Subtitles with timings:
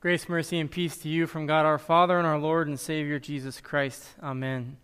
[0.00, 3.18] Grace, mercy, and peace to you from God our Father and our Lord and Savior
[3.18, 4.06] Jesus Christ.
[4.22, 4.76] Amen.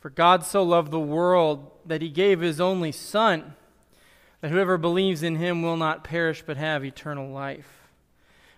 [0.00, 3.54] For God so loved the world that he gave his only Son,
[4.40, 7.88] that whoever believes in him will not perish but have eternal life.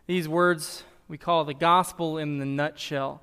[0.07, 3.21] These words we call the gospel in the nutshell.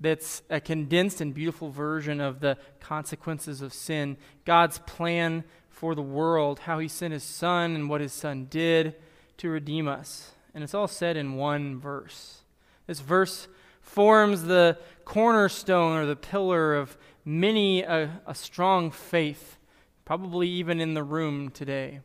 [0.00, 6.02] That's a condensed and beautiful version of the consequences of sin, God's plan for the
[6.02, 8.96] world, how he sent his Son and what his Son did
[9.38, 12.42] to redeem us and it's all said in one verse.
[12.86, 13.48] This verse
[13.80, 19.58] forms the cornerstone or the pillar of many a, a, strong faith,
[20.04, 22.00] probably even in the room today.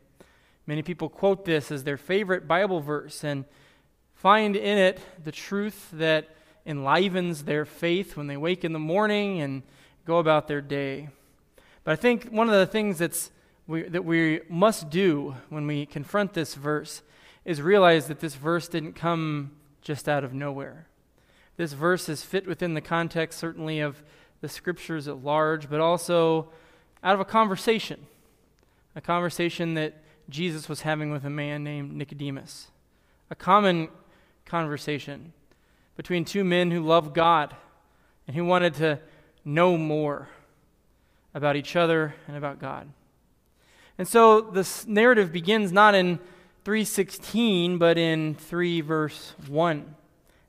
[0.66, 3.44] Many people quote this as their favorite Bible verse and
[4.14, 6.28] find in it the truth that
[6.64, 9.62] enlivens their faith when they wake in the morning and
[10.04, 11.08] go about their day.
[11.84, 13.30] But I think one of the things that's
[13.68, 17.02] we, that we must do when we confront this verse
[17.46, 20.88] is realize that this verse didn't come just out of nowhere.
[21.56, 24.02] This verse is fit within the context, certainly, of
[24.40, 26.48] the scriptures at large, but also
[27.04, 28.06] out of a conversation.
[28.96, 29.94] A conversation that
[30.28, 32.66] Jesus was having with a man named Nicodemus.
[33.30, 33.88] A common
[34.44, 35.32] conversation
[35.96, 37.54] between two men who loved God
[38.26, 38.98] and who wanted to
[39.44, 40.28] know more
[41.32, 42.88] about each other and about God.
[43.98, 46.18] And so this narrative begins not in
[46.66, 49.94] 3:16 but in 3 verse 1.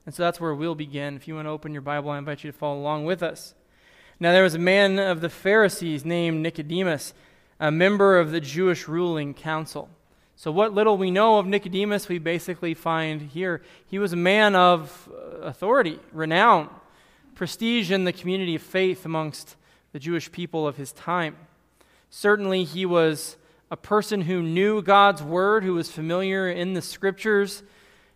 [0.04, 1.16] And so that's where we'll begin.
[1.16, 3.54] If you want to open your Bible, I invite you to follow along with us.
[4.20, 7.14] Now there was a man of the Pharisees named Nicodemus,
[7.60, 9.90] a member of the Jewish ruling council.
[10.36, 13.62] So what little we know of Nicodemus, we basically find here.
[13.86, 16.72] He was a man of uh, authority, renown,
[17.36, 19.56] prestige in the community of faith amongst
[19.94, 21.38] the Jewish people of his time.
[22.10, 23.38] Certainly he was
[23.70, 27.64] a person who knew God's word, who was familiar in the scriptures,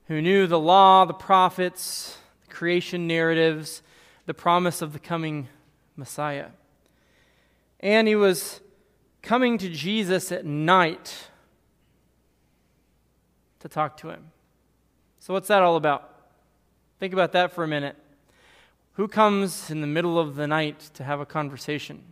[0.08, 3.82] who knew the law, the prophets, the creation narratives,
[4.26, 5.48] the promise of the coming
[5.96, 6.48] Messiah.
[7.80, 8.62] And he was
[9.22, 11.28] coming to Jesus at night
[13.60, 14.32] to talk to him.
[15.20, 16.10] So, what's that all about?
[17.00, 17.96] Think about that for a minute.
[18.94, 22.04] Who comes in the middle of the night to have a conversation?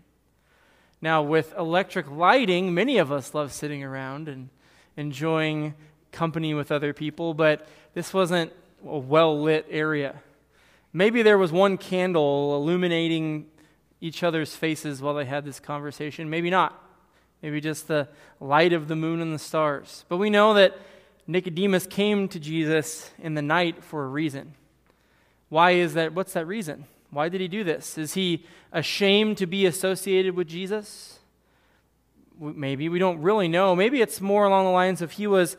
[1.01, 4.49] Now, with electric lighting, many of us love sitting around and
[4.97, 5.75] enjoying
[6.11, 8.51] company with other people, but this wasn't
[8.85, 10.21] a well lit area.
[10.91, 13.45] Maybe there was one candle illuminating
[14.01, 16.29] each other's faces while they had this conversation.
[16.29, 16.83] Maybe not.
[17.41, 18.09] Maybe just the
[18.39, 20.03] light of the moon and the stars.
[20.09, 20.77] But we know that
[21.27, 24.55] Nicodemus came to Jesus in the night for a reason.
[25.47, 26.13] Why is that?
[26.13, 26.85] What's that reason?
[27.11, 27.97] Why did he do this?
[27.97, 31.19] Is he ashamed to be associated with Jesus?
[32.39, 32.87] Maybe.
[32.87, 33.75] We don't really know.
[33.75, 35.57] Maybe it's more along the lines of he was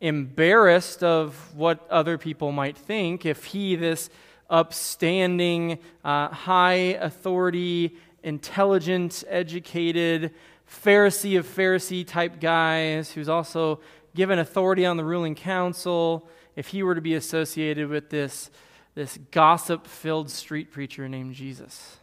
[0.00, 4.10] embarrassed of what other people might think if he, this
[4.48, 10.32] upstanding, uh, high authority, intelligent, educated,
[10.68, 13.80] Pharisee of Pharisee type guys who's also
[14.14, 18.50] given authority on the ruling council, if he were to be associated with this
[18.94, 21.96] this gossip filled street preacher named Jesus.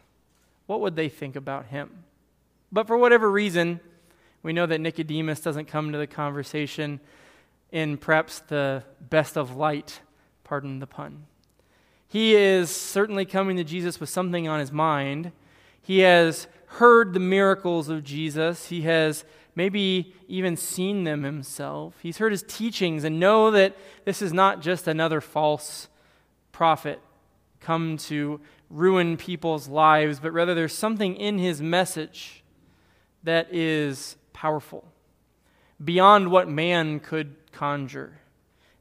[0.66, 2.04] What would they think about him?
[2.72, 3.80] But for whatever reason,
[4.42, 7.00] we know that Nicodemus doesn't come to the conversation
[7.72, 10.00] in perhaps the best of light,
[10.44, 11.24] pardon the pun.
[12.08, 15.30] He is certainly coming to Jesus with something on his mind.
[15.82, 18.66] He has heard the miracles of Jesus.
[18.66, 19.24] He has
[19.54, 21.94] maybe even seen them himself.
[22.02, 25.88] He's heard his teachings and know that this is not just another false
[26.52, 27.00] prophet
[27.60, 32.42] come to ruin people's lives, but rather there's something in his message
[33.22, 34.84] that is powerful,
[35.82, 38.20] beyond what man could conjure.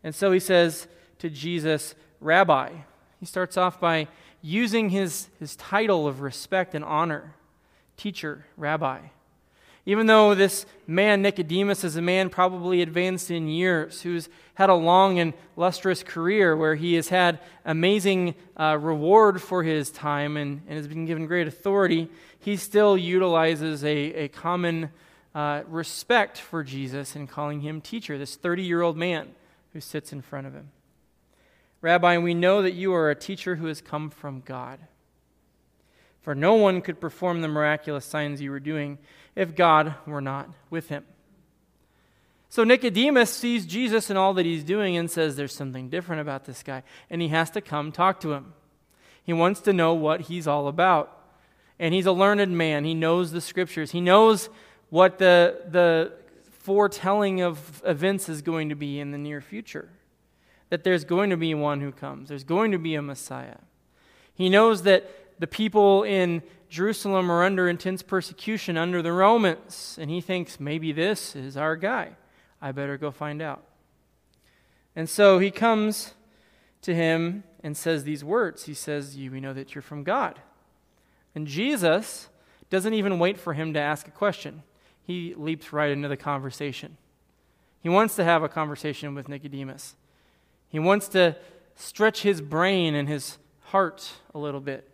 [0.04, 0.88] And so he says
[1.20, 2.72] to Jesus, Rabbi.
[3.20, 4.08] He starts off by
[4.42, 7.36] using his, his title of respect and honor
[7.98, 9.00] teacher, rabbi.
[9.86, 14.76] Even though this man, Nicodemus, is a man probably advanced in years, who's had a
[14.76, 20.62] long and lustrous career where he has had amazing uh, reward for his time and,
[20.68, 22.10] and has been given great authority,
[22.40, 24.90] he still utilizes a, a common
[25.34, 29.30] uh, respect for Jesus in calling him teacher, this 30 year old man
[29.74, 30.70] who sits in front of him.
[31.82, 34.80] Rabbi, we know that you are a teacher who has come from God.
[36.22, 38.98] For no one could perform the miraculous signs you were doing
[39.36, 41.06] if God were not with him.
[42.50, 46.46] So Nicodemus sees Jesus and all that he's doing and says there's something different about
[46.46, 48.54] this guy, and he has to come talk to him.
[49.24, 51.16] He wants to know what he's all about.
[51.82, 52.84] And he's a learned man.
[52.84, 53.92] He knows the scriptures.
[53.92, 54.50] He knows
[54.90, 56.12] what the, the
[56.60, 59.88] foretelling of events is going to be in the near future.
[60.70, 63.58] that there's going to be one who comes, there's going to be a Messiah.
[64.34, 65.10] He knows that
[65.40, 70.92] the people in Jerusalem are under intense persecution under the Romans, and he thinks maybe
[70.92, 72.12] this is our guy.
[72.62, 73.64] I better go find out.
[74.96, 76.14] And so he comes
[76.82, 78.66] to him and says these words.
[78.66, 80.40] He says, We know that you're from God.
[81.34, 82.30] And Jesus
[82.70, 84.64] doesn't even wait for him to ask a question,
[85.02, 86.98] he leaps right into the conversation.
[87.82, 89.96] He wants to have a conversation with Nicodemus.
[90.68, 91.36] He wants to
[91.76, 94.88] stretch his brain and his heart a little bit.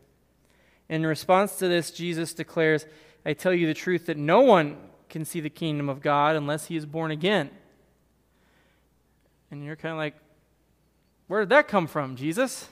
[0.90, 2.86] In response to this, Jesus declares,
[3.26, 4.78] I tell you the truth that no one
[5.10, 7.50] can see the kingdom of God unless he is born again.
[9.50, 10.16] And you're kind of like,
[11.28, 12.70] where did that come from, Jesus?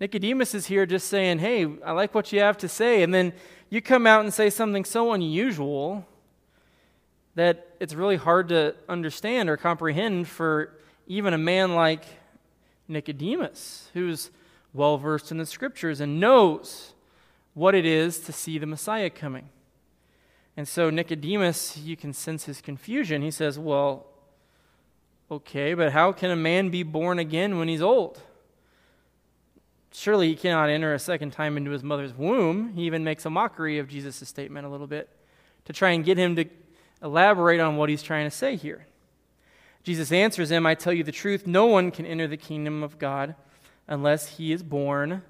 [0.00, 3.02] Nicodemus is here just saying, Hey, I like what you have to say.
[3.02, 3.32] And then
[3.70, 6.06] you come out and say something so unusual
[7.34, 10.72] that it's really hard to understand or comprehend for
[11.06, 12.04] even a man like
[12.88, 14.30] Nicodemus, who's
[14.72, 16.92] well versed in the scriptures and knows
[17.56, 19.48] what it is to see the Messiah coming.
[20.58, 23.22] And so Nicodemus, you can sense his confusion.
[23.22, 24.06] He says, Well,
[25.30, 28.20] okay, but how can a man be born again when he's old?
[29.90, 32.74] Surely he cannot enter a second time into his mother's womb.
[32.74, 35.08] He even makes a mockery of Jesus' statement a little bit
[35.64, 36.44] to try and get him to
[37.02, 38.86] elaborate on what he's trying to say here.
[39.82, 42.98] Jesus answers him, I tell you the truth, no one can enter the kingdom of
[42.98, 43.34] God
[43.88, 45.22] unless he is born.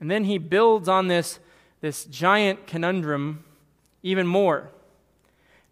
[0.00, 1.38] And then he builds on this,
[1.80, 3.44] this giant conundrum
[4.02, 4.70] even more.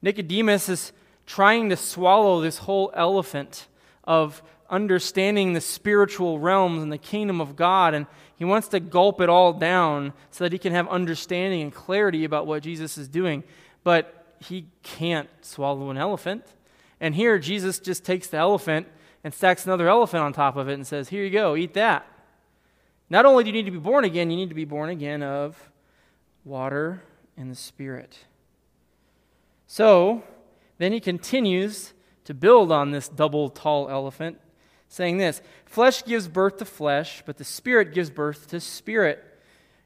[0.03, 0.93] Nicodemus is
[1.27, 3.67] trying to swallow this whole elephant
[4.05, 8.07] of understanding the spiritual realms and the kingdom of God, and
[8.37, 12.25] he wants to gulp it all down so that he can have understanding and clarity
[12.25, 13.45] about what Jesus is doing.
[13.85, 16.45] But he can't swallow an elephant.
[17.01, 18.87] And here, Jesus just takes the elephant
[19.25, 22.07] and stacks another elephant on top of it and says, Here you go, eat that.
[23.09, 25.23] Not only do you need to be born again, you need to be born again
[25.23, 25.71] of
[26.45, 27.03] water
[27.37, 28.19] and the Spirit.
[29.67, 30.23] So,
[30.79, 31.93] then he continues
[32.25, 34.39] to build on this double tall elephant,
[34.89, 39.23] saying this Flesh gives birth to flesh, but the Spirit gives birth to spirit.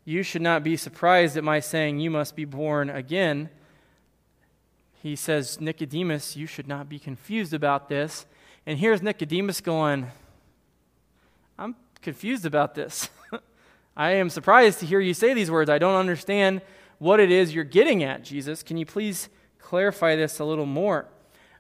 [0.05, 3.51] You should not be surprised at my saying, You must be born again.
[5.03, 8.27] He says, Nicodemus, you should not be confused about this.
[8.67, 10.09] And here's Nicodemus going,
[12.03, 13.11] confused about this.
[13.97, 15.69] I am surprised to hear you say these words.
[15.69, 16.63] I don't understand
[16.99, 18.63] what it is you're getting at, Jesus.
[18.63, 21.09] Can you please clarify this a little more?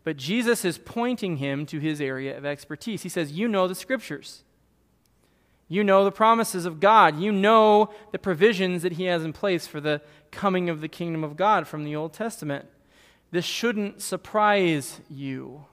[0.05, 3.03] But Jesus is pointing him to his area of expertise.
[3.03, 4.45] He says, You know the scriptures.
[5.69, 7.21] You know the promises of God.
[7.21, 11.23] You know the provisions that he has in place for the coming of the kingdom
[11.23, 12.67] of God from the Old Testament.
[13.31, 15.67] This shouldn't surprise you.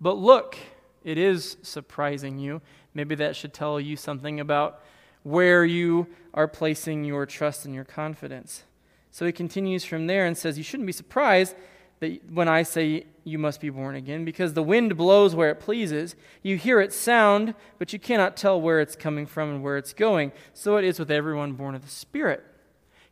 [0.00, 0.56] But look,
[1.02, 2.62] it is surprising you.
[2.94, 4.80] Maybe that should tell you something about
[5.22, 8.64] where you are placing your trust and your confidence.
[9.10, 11.54] So he continues from there and says, You shouldn't be surprised
[12.00, 15.60] that when I say you must be born again, because the wind blows where it
[15.60, 16.16] pleases.
[16.42, 19.92] You hear its sound, but you cannot tell where it's coming from and where it's
[19.92, 20.32] going.
[20.54, 22.44] So it is with everyone born of the Spirit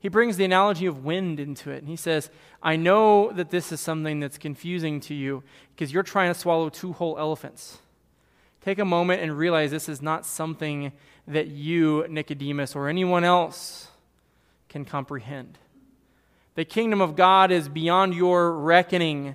[0.01, 1.79] he brings the analogy of wind into it.
[1.79, 2.31] And he says,
[2.63, 5.45] I know that this is something that's confusing to you
[5.75, 7.79] because you're trying to swallow two whole elephants.
[8.63, 10.93] Take a moment and realize this is not something
[11.27, 13.89] that you, Nicodemus, or anyone else
[14.69, 15.59] can comprehend.
[16.57, 19.35] The kingdom of God is beyond your reckoning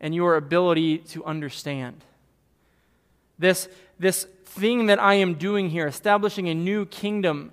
[0.00, 2.04] and your ability to understand.
[3.38, 7.52] This, this thing that I am doing here, establishing a new kingdom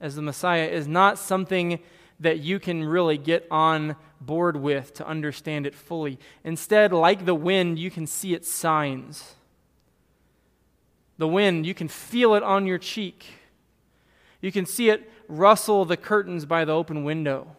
[0.00, 1.78] as the Messiah, is not something
[2.18, 6.18] that you can really get on board with to understand it fully.
[6.44, 9.34] Instead, like the wind, you can see its signs.
[11.18, 13.24] The wind, you can feel it on your cheek.
[14.40, 17.56] You can see it rustle the curtains by the open window.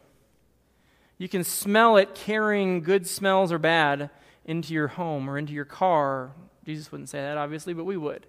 [1.17, 4.09] You can smell it carrying good smells or bad
[4.45, 6.31] into your home or into your car.
[6.65, 8.27] Jesus wouldn't say that, obviously, but we would.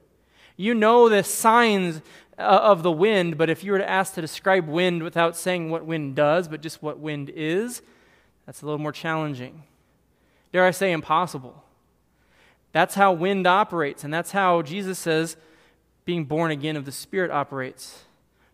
[0.57, 2.01] You know the signs
[2.39, 5.71] uh, of the wind, but if you were to ask to describe wind without saying
[5.71, 7.83] what wind does, but just what wind is,
[8.47, 9.63] that's a little more challenging.
[10.53, 11.63] Dare I say, impossible.
[12.73, 15.37] That's how wind operates, and that's how Jesus says
[16.05, 18.05] being born again of the Spirit operates.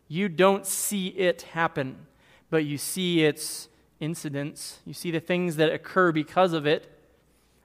[0.09, 2.07] You don't see it happen,
[2.51, 3.69] but you see its
[4.01, 4.79] incidents.
[4.85, 6.91] You see the things that occur because of it,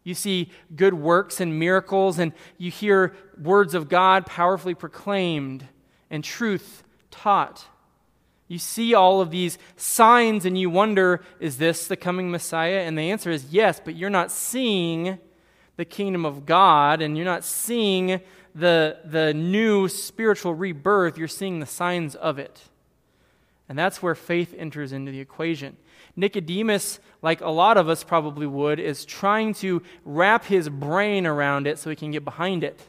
[0.04, 5.68] you see good works and miracles, and you hear words of God powerfully proclaimed
[6.10, 7.66] and truth taught.
[8.48, 12.80] You see all of these signs, and you wonder, is this the coming Messiah?
[12.80, 15.20] And the answer is yes, but you're not seeing
[15.80, 18.20] the kingdom of God and you're not seeing
[18.54, 22.64] the, the new spiritual rebirth, you're seeing the signs of it.
[23.70, 25.78] And that's where faith enters into the equation.
[26.18, 31.66] Nicodemus, like a lot of us probably would, is trying to wrap his brain around
[31.66, 32.82] it so he can get behind it.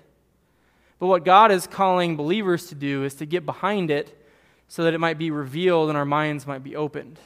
[0.98, 4.20] But what God is calling believers to do is to get behind it
[4.66, 7.20] so that it might be revealed and our minds might be opened.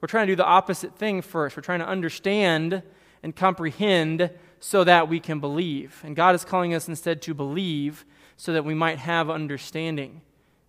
[0.00, 1.56] We're trying to do the opposite thing first.
[1.56, 2.82] We're trying to understand
[3.22, 4.30] and comprehend
[4.60, 6.02] so that we can believe.
[6.04, 8.04] And God is calling us instead to believe
[8.36, 10.20] so that we might have understanding.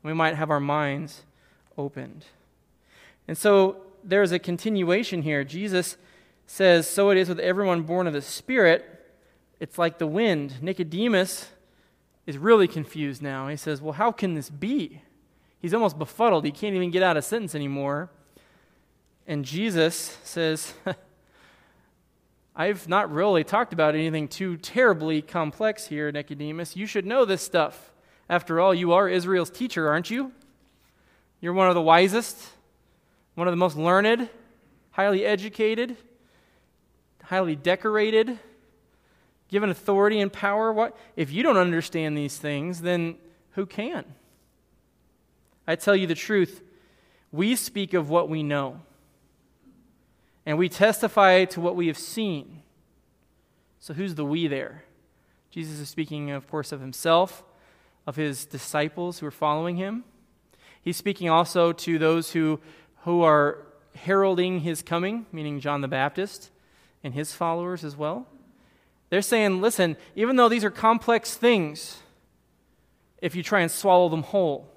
[0.01, 1.24] We might have our minds
[1.77, 2.25] opened.
[3.27, 5.43] And so there's a continuation here.
[5.43, 5.98] Jesus
[6.48, 8.86] says, So it is with everyone born of the Spirit.
[9.60, 10.62] It's like the wind.
[10.62, 11.50] Nicodemus
[12.25, 13.48] is really confused now.
[13.48, 15.01] He says, Well, how can this be?
[15.60, 16.45] He's almost befuddled.
[16.45, 18.10] He can't even get out a sentence anymore.
[19.27, 20.74] And Jesus says,
[22.55, 26.75] I've not really talked about anything too terribly complex here, Nicodemus.
[26.75, 27.91] You should know this stuff.
[28.29, 30.34] After all, you are Israel's teacher, aren't you?
[31.39, 32.38] You're one of the wisest,
[33.36, 34.29] one of the most learned,
[34.91, 35.96] highly educated,
[37.24, 38.38] highly decorated,
[39.48, 40.74] given authority and power.
[40.74, 43.15] What if you don't understand these things, then
[43.51, 44.03] who can?
[45.65, 46.62] I tell you the truth,
[47.31, 48.81] we speak of what we know
[50.45, 52.62] and we testify to what we have seen.
[53.79, 54.83] So, who's the we there?
[55.50, 57.43] Jesus is speaking, of course, of himself,
[58.07, 60.03] of his disciples who are following him.
[60.81, 62.60] He's speaking also to those who,
[63.03, 63.60] who are
[63.95, 66.50] heralding his coming, meaning John the Baptist
[67.03, 68.27] and his followers as well.
[69.10, 71.98] They're saying, listen, even though these are complex things,
[73.21, 74.69] if you try and swallow them whole,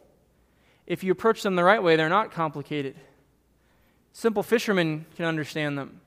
[0.87, 2.97] if you approach them the right way, they're not complicated.
[4.15, 6.01] Simple fishermen can understand them.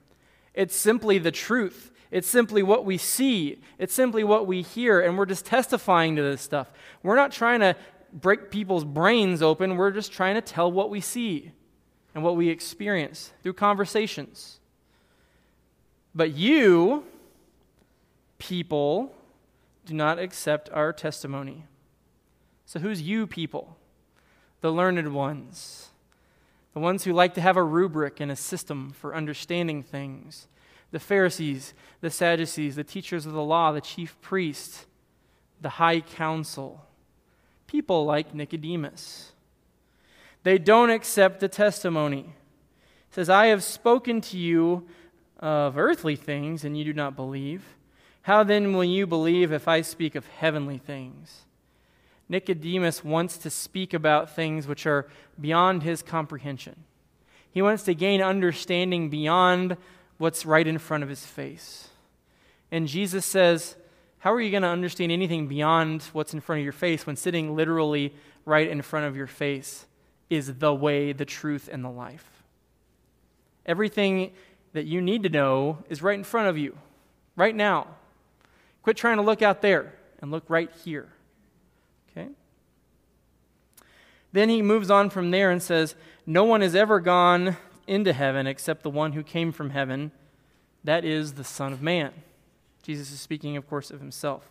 [0.54, 1.92] It's simply the truth.
[2.10, 3.60] It's simply what we see.
[3.78, 6.72] It's simply what we hear, and we're just testifying to this stuff.
[7.04, 7.76] We're not trying to
[8.14, 11.52] break people's brains open, we're just trying to tell what we see
[12.16, 14.62] and what we experience through conversations.
[16.16, 17.04] But you,
[18.38, 19.14] people,
[19.86, 21.66] do not accept our testimony.
[22.66, 23.76] So, who's you people?
[24.62, 25.90] The learned ones
[26.74, 30.48] the ones who like to have a rubric and a system for understanding things,
[30.92, 34.86] the Pharisees, the Sadducees, the teachers of the law, the chief priests,
[35.60, 36.86] the high council,
[37.66, 39.32] people like Nicodemus.
[40.44, 42.34] They don't accept the testimony.
[43.10, 44.88] It says, I have spoken to you
[45.40, 47.64] of earthly things, and you do not believe.
[48.22, 51.47] How then will you believe if I speak of heavenly things?
[52.30, 55.08] Nicodemus wants to speak about things which are
[55.40, 56.84] beyond his comprehension.
[57.52, 59.78] He wants to gain understanding beyond
[60.18, 61.90] what's right in front of his face.
[62.72, 63.76] And Jesus says,
[64.20, 67.16] How are you going to understand anything beyond what's in front of your face when
[67.16, 68.14] sitting literally
[68.46, 69.86] right in front of your face
[70.30, 72.44] is the way, the truth, and the life?
[73.66, 74.32] Everything
[74.74, 76.78] that you need to know is right in front of you,
[77.36, 77.88] right now.
[78.84, 81.08] Quit trying to look out there and look right here.
[82.12, 82.30] Okay?
[84.38, 85.96] Then he moves on from there and says,
[86.28, 90.12] No one has ever gone into heaven except the one who came from heaven,
[90.84, 92.14] that is the Son of Man.
[92.84, 94.44] Jesus is speaking, of course, of himself.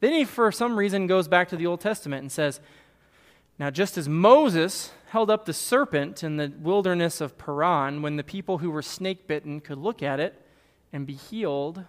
[0.00, 2.60] Then he, for some reason, goes back to the Old Testament and says,
[3.58, 8.22] Now, just as Moses held up the serpent in the wilderness of Paran when the
[8.22, 10.38] people who were snake bitten could look at it
[10.92, 11.84] and be healed,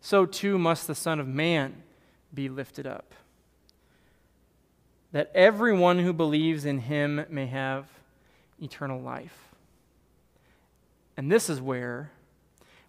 [0.00, 1.82] so too must the Son of Man
[2.32, 3.12] be lifted up
[5.12, 7.86] that everyone who believes in him may have
[8.60, 9.48] eternal life.
[11.16, 12.10] And this is where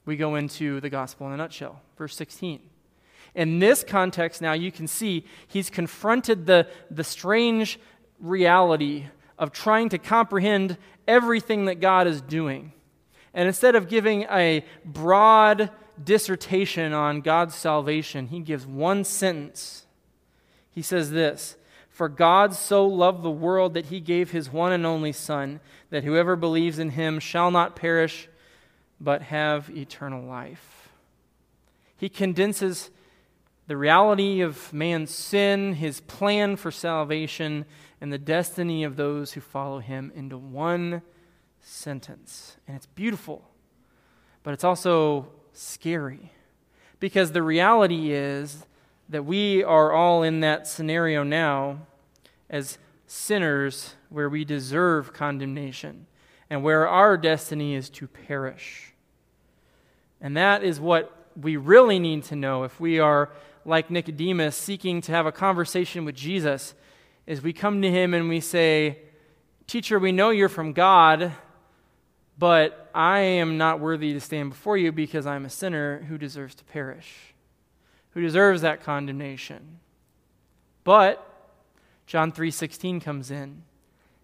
[0.06, 1.82] we go into the gospel in a nutshell.
[1.98, 2.62] Verse 16.
[3.36, 7.80] In this context, now you can see he's confronted the, the strange
[8.20, 9.06] reality
[9.38, 10.78] of trying to comprehend
[11.08, 12.72] everything that God is doing.
[13.34, 19.86] And instead of giving a broad dissertation on God's salvation, he gives one sentence.
[20.72, 21.58] He says this
[21.94, 25.60] for God so loved the world that he gave his one and only Son,
[25.92, 28.28] that whoever believes in him shall not perish,
[29.00, 30.90] but have eternal life.
[31.96, 32.90] He condenses
[33.68, 37.64] the reality of man's sin, his plan for salvation,
[38.02, 41.04] and the destiny of those who follow him into one
[41.62, 42.58] sentence.
[42.68, 43.48] And it's beautiful,
[44.42, 46.32] but it's also scary.
[47.00, 48.66] Because the reality is
[49.10, 51.80] that we are all in that scenario now
[52.50, 56.08] as sinners where we deserve condemnation
[56.50, 58.94] and where our destiny is to perish.
[60.22, 63.32] And that is what we really need to know if we are
[63.66, 66.74] like Nicodemus seeking to have a conversation with Jesus
[67.26, 69.00] is we come to him and we say,
[69.66, 71.32] Teacher, we know you're from God,
[72.38, 76.56] but I am not worthy to stand before you because I'm a sinner who deserves
[76.56, 77.33] to perish,
[78.14, 79.80] who deserves that condemnation.
[80.84, 81.26] But
[82.06, 83.64] John 3:16 comes in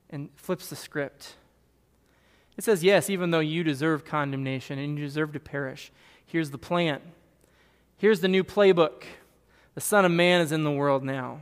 [0.09, 1.35] and flips the script.
[2.57, 5.91] It says, "Yes, even though you deserve condemnation and you deserve to perish,
[6.25, 7.01] here's the plan.
[7.97, 9.03] Here's the new playbook.
[9.75, 11.41] The Son of Man is in the world now.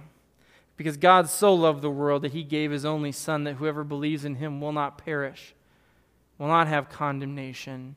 [0.75, 4.24] Because God so loved the world that he gave his only Son, that whoever believes
[4.25, 5.56] in him will not perish,
[6.38, 7.96] will not have condemnation.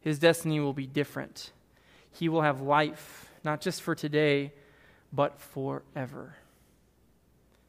[0.00, 1.50] His destiny will be different.
[2.12, 4.52] He will have life, not just for today,
[5.12, 6.36] but forever.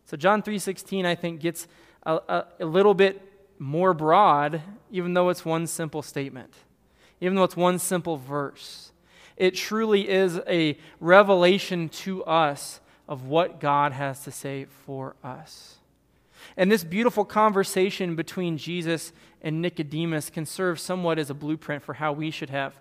[0.06, 1.68] So John 3:16 I think gets
[2.04, 3.22] a, a, a little bit
[3.60, 4.62] more broad
[4.92, 6.54] even though it's one simple statement.
[7.22, 8.92] Even though it's one simple verse.
[9.38, 15.78] It truly is a revelation to us of what God has to say for us.
[16.58, 19.12] And this beautiful conversation between Jesus
[19.42, 22.76] and Nicodemus can serve somewhat as a blueprint for how we should have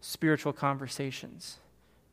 [0.00, 1.58] spiritual conversations.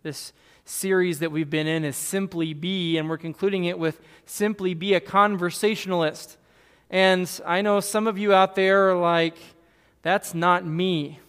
[0.03, 0.33] This
[0.65, 4.95] series that we've been in is Simply Be, and we're concluding it with Simply Be
[4.95, 6.35] a Conversationalist.
[6.89, 9.37] And I know some of you out there are like,
[10.01, 11.19] that's not me.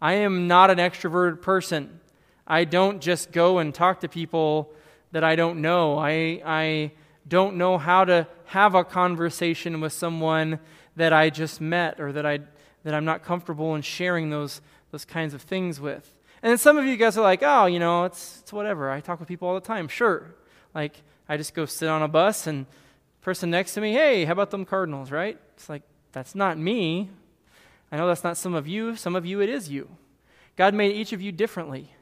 [0.00, 2.00] I am not an extroverted person.
[2.46, 4.72] I don't just go and talk to people
[5.10, 5.98] that I don't know.
[5.98, 6.92] I, I
[7.28, 10.60] don't know how to have a conversation with someone
[10.96, 12.38] that I just met or that, I,
[12.84, 16.10] that I'm not comfortable in sharing those, those kinds of things with.
[16.42, 18.90] And some of you guys are like, oh, you know, it's, it's whatever.
[18.90, 19.86] I talk with people all the time.
[19.88, 20.34] Sure.
[20.74, 22.66] Like, I just go sit on a bus and
[23.20, 25.38] person next to me, hey, how about them Cardinals, right?
[25.54, 27.10] It's like, that's not me.
[27.92, 28.96] I know that's not some of you.
[28.96, 29.88] Some of you, it is you.
[30.56, 31.92] God made each of you differently.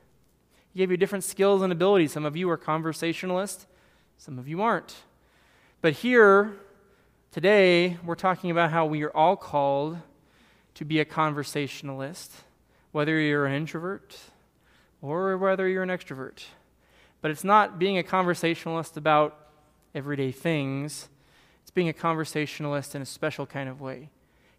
[0.72, 2.12] He gave you different skills and abilities.
[2.12, 3.66] Some of you are conversationalists,
[4.18, 4.96] some of you aren't.
[5.82, 6.56] But here,
[7.32, 9.98] today, we're talking about how we are all called
[10.74, 12.32] to be a conversationalist,
[12.92, 14.18] whether you're an introvert
[15.02, 16.44] or whether you're an extrovert.
[17.20, 19.36] But it's not being a conversationalist about
[19.94, 21.08] everyday things,
[21.62, 24.10] it's being a conversationalist in a special kind of way,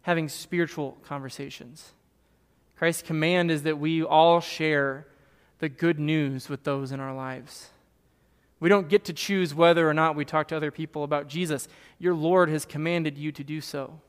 [0.02, 1.92] having spiritual conversations.
[2.76, 5.06] Christ's command is that we all share
[5.58, 7.68] the good news with those in our lives.
[8.58, 11.68] We don't get to choose whether or not we talk to other people about Jesus.
[11.98, 14.00] Your Lord has commanded you to do so.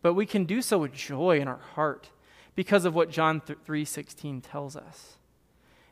[0.00, 2.08] But we can do so with joy in our heart
[2.58, 5.16] because of what John 3:16 tells us.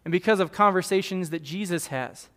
[0.04, 2.28] And because of conversations that Jesus has.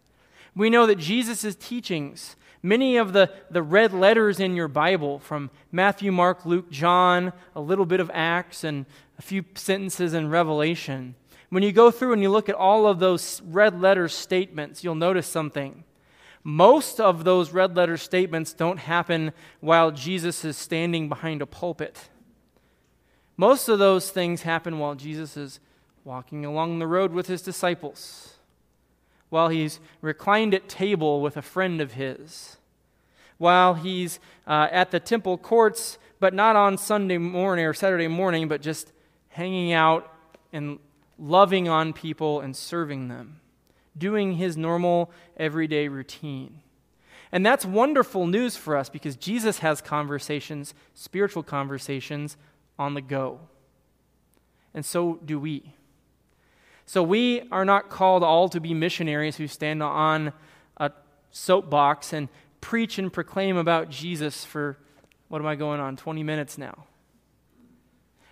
[0.56, 5.50] We know that Jesus' teachings, many of the, the red letters in your Bible from
[5.72, 8.86] Matthew, Mark, Luke, John, a little bit of Acts, and
[9.18, 11.16] a few sentences in Revelation,
[11.50, 14.94] when you go through and you look at all of those red letter statements, you'll
[14.94, 15.84] notice something.
[16.44, 22.10] Most of those red letter statements don't happen while Jesus is standing behind a pulpit.
[23.40, 25.62] Most of those things happen while Jesus is
[26.04, 28.34] walking along the road with his disciples,
[29.30, 32.58] while he's reclined at table with a friend of his,
[33.38, 38.50] while he's uh, at the temple courts, but not on Sunday morning or Saturday morning,
[38.50, 38.92] but just
[39.30, 40.14] hanging out
[40.52, 40.78] and
[41.18, 43.40] loving on people and serving them,
[43.98, 46.60] doing his normal everyday routine.
[47.32, 52.36] And that's wonderful news for us because Jesus has conversations, spiritual conversations,
[52.80, 53.42] on the go.
[54.74, 55.74] And so do we.
[56.86, 60.34] So we are not called all to be missionaries who stand on
[60.78, 60.92] a
[61.30, 62.30] soapbox and
[62.62, 64.78] preach and proclaim about Jesus for,
[65.28, 66.86] what am I going on, 20 minutes now?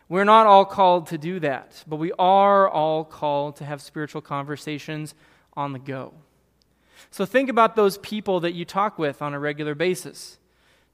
[0.09, 4.21] We're not all called to do that, but we are all called to have spiritual
[4.21, 5.13] conversations
[5.55, 6.13] on the go.
[7.11, 10.39] So think about those people that you talk with on a regular basis.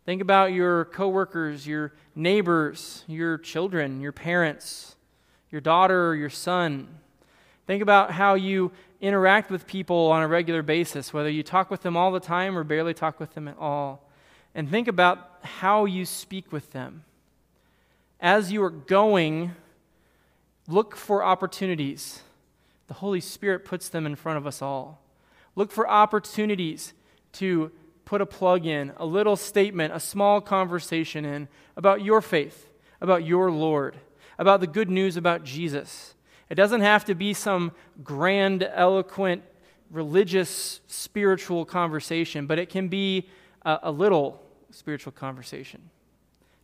[0.06, 4.96] Think about your coworkers, your neighbors, your children, your parents,
[5.50, 6.88] your daughter or your son.
[7.68, 11.82] Think about how you interact with people on a regular basis, whether you talk with
[11.82, 14.10] them all the time or barely talk with them at all.
[14.54, 17.04] And think about how you speak with them
[18.24, 19.52] as you are going,
[20.68, 22.22] look for opportunities.
[22.88, 25.02] The Holy Spirit puts them in front of us all.
[25.58, 26.94] Look for opportunities
[27.34, 27.72] to
[28.06, 32.70] put a plug in, a little statement, a small conversation in about your faith,
[33.02, 33.98] about your Lord,
[34.38, 36.16] about the good news about Jesus.
[36.50, 37.72] It doesn't have to be some
[38.04, 39.44] grand, eloquent,
[39.90, 43.30] religious, spiritual conversation, but it can be
[43.64, 45.90] a, a little spiritual conversation.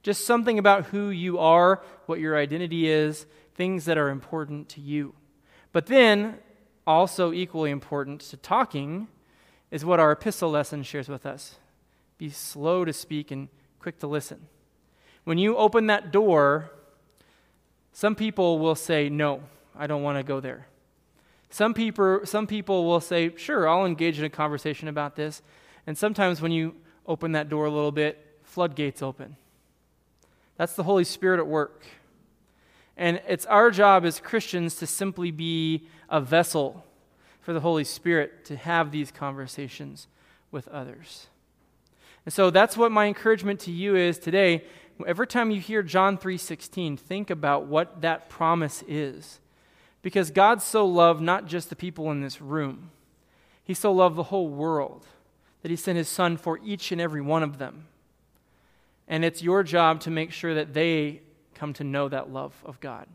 [0.03, 3.25] Just something about who you are, what your identity is,
[3.55, 5.13] things that are important to you.
[5.71, 6.39] But then,
[6.87, 9.07] also equally important to talking,
[9.71, 11.55] is what our epistle lesson shares with us
[12.17, 13.47] be slow to speak and
[13.79, 14.47] quick to listen.
[15.23, 16.69] When you open that door,
[17.93, 19.41] some people will say, No,
[19.75, 20.67] I don't want to go there.
[21.49, 25.41] Some people, some people will say, Sure, I'll engage in a conversation about this.
[25.87, 26.75] And sometimes when you
[27.07, 29.37] open that door a little bit, floodgates open.
[30.57, 31.85] That's the Holy Spirit at work.
[32.97, 36.83] And it's our job as Christians to simply be a vessel
[37.49, 40.05] for the Holy Spirit to have these conversations
[40.51, 41.25] with others.
[42.23, 44.65] And so that's what my encouragement to you is today.
[45.07, 49.39] Every time you hear John 3:16, think about what that promise is.
[50.03, 52.91] Because God so loved not just the people in this room.
[53.63, 55.07] He so loved the whole world
[55.63, 57.87] that he sent his son for each and every one of them.
[59.07, 61.21] And it's your job to make sure that they
[61.55, 63.07] come to know that love of God.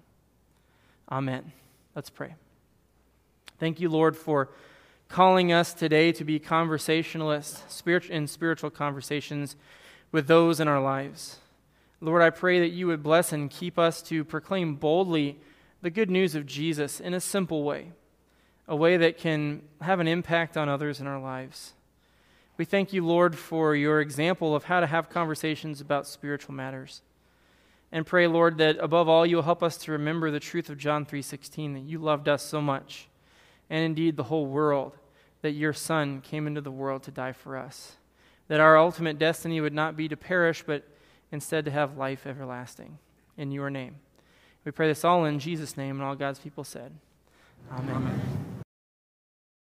[1.09, 1.53] Amen.
[1.95, 2.35] Let's pray.
[3.59, 4.49] Thank you, Lord, for
[5.09, 9.55] calling us today to be conversationalists in spiritual conversations
[10.11, 11.39] with those in our lives.
[12.01, 15.39] Lord, I pray that you would bless and keep us to proclaim boldly
[15.83, 17.93] the good news of Jesus in a simple way,
[18.67, 21.75] a way that can have an impact on others in our lives.
[22.57, 27.03] We thank you, Lord, for your example of how to have conversations about spiritual matters.
[27.93, 31.05] And pray, Lord, that above all you'll help us to remember the truth of John
[31.05, 33.09] 3:16 that you loved us so much
[33.75, 34.93] and indeed the whole world
[35.43, 37.97] that your son came into the world to die for us.
[38.47, 40.87] That our ultimate destiny would not be to perish but
[41.33, 42.99] instead to have life everlasting.
[43.37, 43.97] In your name.
[44.65, 46.93] We pray this all in Jesus name and all God's people said.
[47.73, 47.97] Amen.
[47.97, 48.54] Amen.